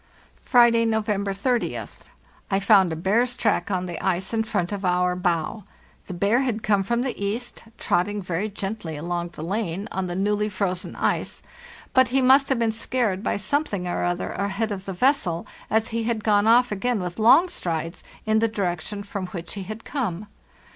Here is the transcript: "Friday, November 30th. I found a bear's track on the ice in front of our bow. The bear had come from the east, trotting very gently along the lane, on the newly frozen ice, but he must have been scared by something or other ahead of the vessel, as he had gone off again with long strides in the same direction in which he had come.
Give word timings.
"Friday, 0.41 0.83
November 0.83 1.31
30th. 1.31 2.05
I 2.49 2.59
found 2.59 2.91
a 2.91 2.95
bear's 2.95 3.35
track 3.37 3.69
on 3.69 3.85
the 3.85 4.03
ice 4.03 4.33
in 4.33 4.43
front 4.43 4.71
of 4.71 4.83
our 4.83 5.15
bow. 5.15 5.63
The 6.07 6.15
bear 6.15 6.39
had 6.41 6.63
come 6.63 6.81
from 6.81 7.03
the 7.03 7.23
east, 7.23 7.65
trotting 7.77 8.19
very 8.19 8.49
gently 8.49 8.95
along 8.97 9.29
the 9.33 9.43
lane, 9.43 9.87
on 9.91 10.07
the 10.07 10.15
newly 10.15 10.49
frozen 10.49 10.95
ice, 10.95 11.43
but 11.93 12.07
he 12.07 12.19
must 12.19 12.49
have 12.49 12.57
been 12.57 12.71
scared 12.71 13.21
by 13.21 13.37
something 13.37 13.87
or 13.87 14.03
other 14.03 14.31
ahead 14.31 14.71
of 14.71 14.85
the 14.85 14.93
vessel, 14.93 15.45
as 15.69 15.89
he 15.89 16.05
had 16.05 16.23
gone 16.23 16.47
off 16.47 16.71
again 16.71 16.99
with 16.99 17.19
long 17.19 17.47
strides 17.47 18.03
in 18.25 18.39
the 18.39 18.47
same 18.47 18.53
direction 18.53 19.05
in 19.15 19.25
which 19.27 19.53
he 19.53 19.61
had 19.61 19.85
come. 19.85 20.25